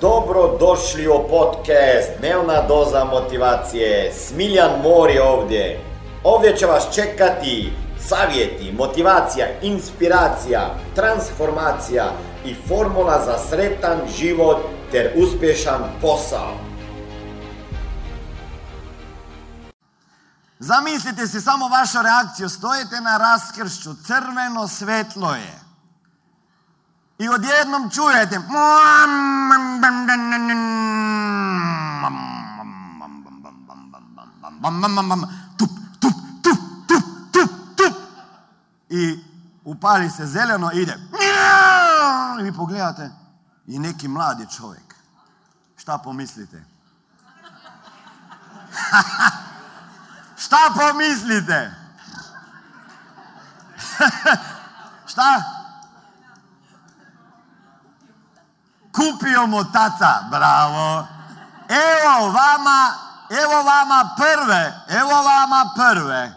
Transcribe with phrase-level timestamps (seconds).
[0.00, 4.12] Dobro došli u podcast Dnevna doza motivacije.
[4.12, 5.80] Smiljan Mor je ovdje.
[6.24, 7.72] Ovdje će vas čekati
[8.08, 12.12] savjeti, motivacija, inspiracija, transformacija
[12.44, 14.56] i formula za sretan život
[14.92, 16.56] ter uspješan posao.
[20.58, 22.48] Zamislite si samo vašu reakciju.
[22.48, 25.69] Stojite na raskršću, crveno svetlo je.
[27.20, 28.40] I odjednom čujete
[35.58, 37.94] tup, tup, tup, tup, tup, tup.
[38.88, 39.24] I
[39.64, 40.98] upali se zeleno ide.
[42.40, 43.10] I vi pogledate
[43.66, 44.94] i neki mladi čovjek.
[45.76, 46.64] Šta pomislite?
[50.44, 51.74] Šta pomislite?
[55.06, 55.59] Šta?
[58.92, 61.06] Kupio mu tata, bravo.
[61.68, 62.94] Evo vama,
[63.30, 66.32] evo vama prve, evo vama prve.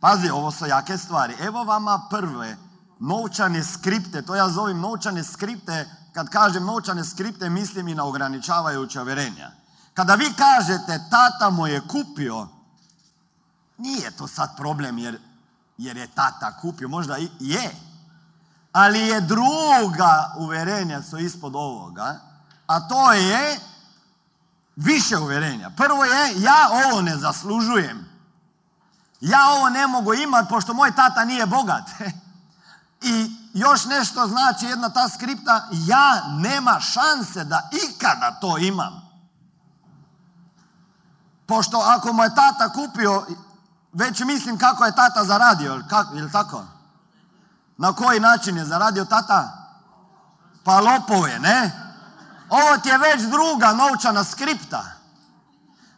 [0.00, 1.36] Pazi, ovo su jake stvari.
[1.40, 2.56] Evo vama prve
[3.00, 9.02] novčane skripte, to ja zovem novčane skripte, kad kažem novčane skripte mislim i na ograničavajuća
[9.02, 9.50] uvjerenja.
[9.94, 12.48] Kada vi kažete tata mu je kupio,
[13.78, 15.18] nije to sad problem jer,
[15.78, 17.70] jer je tata kupio, možda i je.
[18.72, 22.20] Ali je druga uvjerenja su ispod ovoga,
[22.66, 23.60] a to je
[24.76, 25.70] više uvjerenja.
[25.76, 28.10] Prvo je, ja ovo ne zaslužujem.
[29.20, 31.90] Ja ovo ne mogu imati pošto moj tata nije bogat.
[33.12, 39.10] I još nešto znači jedna ta skripta, ja nema šanse da ikada to imam.
[41.46, 43.26] Pošto ako mu je tata kupio,
[43.92, 46.64] već mislim kako je tata zaradio, kako, tako?
[47.80, 49.48] Na koji način je zaradio tata?
[50.64, 51.70] Pa lopove, ne?
[52.48, 54.84] Ovo ti je već druga novčana skripta.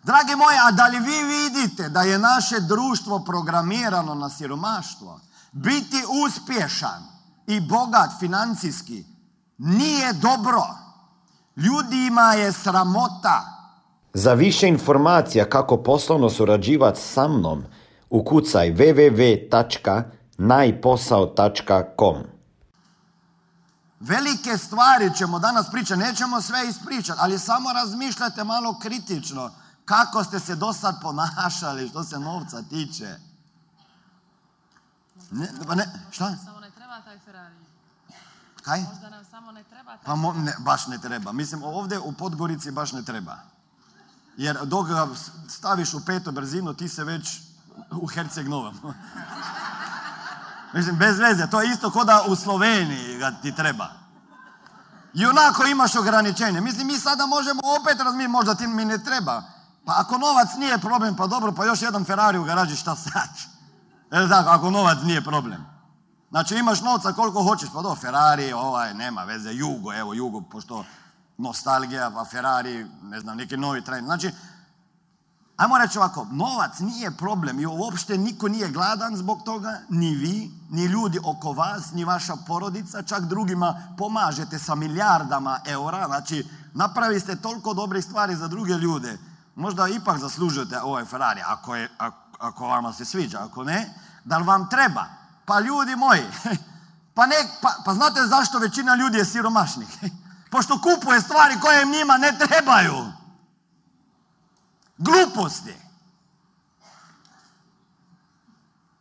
[0.02, 5.20] Dragi moji, a da li vi vidite da je naše društvo programirano na siromaštvo?
[5.52, 7.02] Biti uspješan
[7.46, 9.04] i bogat financijski
[9.58, 10.62] nije dobro.
[11.56, 13.42] Ljudima je sramota.
[14.14, 17.64] Za više informacija kako poslovno surađivati sa mnom,
[18.10, 18.70] ukucaj
[20.42, 22.16] www.najposao.com
[24.00, 29.50] Velike stvari ćemo danas pričati, nećemo sve ispričati, ali samo razmišljajte malo kritično
[29.84, 33.16] kako ste se do sad ponašali što se novca tiče.
[35.30, 36.36] Ne, pa ne, šta?
[36.44, 37.54] Samo ne treba taj Ferrari.
[38.62, 38.80] Kaj?
[38.80, 41.32] Možda nam samo ne treba taj Pa mo- ne, baš ne treba.
[41.32, 43.36] Mislim, ovdje u Podgorici baš ne treba.
[44.36, 45.08] Jer dok ga
[45.48, 47.40] staviš u petu brzinu, ti se već
[47.90, 48.94] u Herceg Novom.
[50.72, 51.46] Mislim, bez veze.
[51.46, 53.88] To je isto ko da u Sloveniji ga ti treba.
[55.14, 56.60] I onako imaš ograničenje.
[56.60, 59.42] Mislim, mi sada možemo opet razmišljati, možda ti mi ne treba.
[59.84, 63.30] Pa ako novac nije problem, pa dobro, pa još jedan Ferrari u garaži, šta sad?
[64.12, 65.66] Jel tako, ako novac nije problem.
[66.30, 70.84] Znači imaš novca koliko hoćeš, pa do Ferrari, ovaj, nema veze, Jugo, evo Jugo, pošto
[71.38, 74.06] nostalgija, pa Ferrari, ne znam, neki novi trend.
[74.06, 74.30] Znači,
[75.62, 80.50] ajmo reći ovako, novac nije problem i uopšte niko nije gladan zbog toga, ni vi,
[80.70, 87.20] ni ljudi oko vas, ni vaša porodica, čak drugima pomažete sa milijardama eura, znači napravili
[87.20, 89.18] ste toliko dobrih stvari za druge ljude,
[89.54, 94.38] možda ipak zaslužujete ovaj Ferrari, ako, je, ako, ako vama se sviđa, ako ne, da
[94.38, 95.04] li vam treba?
[95.44, 96.22] Pa ljudi moji,
[97.16, 99.88] pa, ne, pa, pa znate zašto većina ljudi je siromašnih?
[100.52, 103.21] Pošto kupuje stvari koje im njima ne trebaju.
[105.02, 105.76] Gluposti.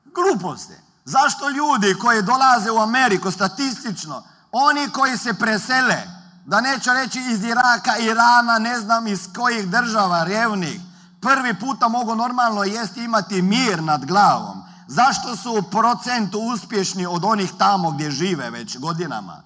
[0.06, 0.73] Gluposti.
[1.06, 6.03] Zašto ljudi koji dolaze u Ameriku statistično, oni koji se presele,
[6.45, 10.81] da neću reći iz Iraka, Irana, ne znam iz kojih država revnih,
[11.22, 14.63] prvi puta mogu normalno jesti imati mir nad glavom.
[14.88, 19.44] Zašto su u procentu uspješni od onih tamo gdje žive već godinama?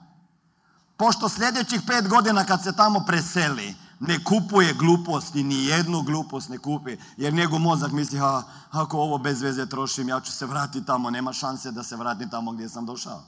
[0.97, 6.57] Pošto sljedećih pet godina kad se tamo preseli, ne kupuje gluposti, ni jednu glupost ne
[6.57, 10.85] kupi, jer njegov mozak misli, a, ako ovo bez veze trošim, ja ću se vratiti
[10.85, 13.23] tamo, nema šanse da se vratim tamo gdje sam došao.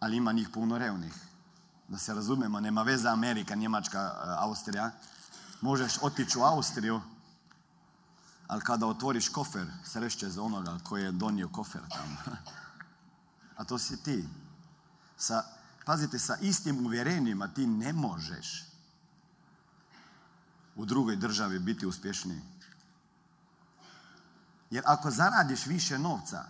[0.00, 1.14] Ali ima njih puno revnih.
[1.88, 4.90] Da se razumemo, nema veze Amerika, Njemačka, e, Austrija.
[5.60, 7.00] Možeš otići u Austriju,
[8.46, 12.16] ali kada otvoriš kofer, srešće za onoga koji je donio kofer tamo.
[13.56, 14.24] A to si ti.
[15.16, 15.42] Sa,
[15.84, 18.64] pazite, sa istim uvjerenjima ti ne možeš
[20.76, 22.40] u drugoj državi biti uspješniji.
[24.70, 26.44] Jer ako zaradiš više novca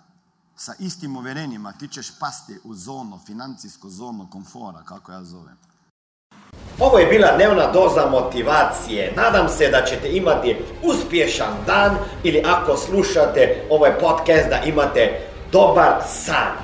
[0.57, 5.57] sa istim uvjerenjima, ti ćeš pasti u zonu, financijsku zonu komfora, kako ja zovem.
[6.79, 9.13] Ovo je bila dnevna doza motivacije.
[9.17, 16.03] Nadam se da ćete imati uspješan dan ili ako slušate ovaj podcast da imate dobar
[16.09, 16.64] san.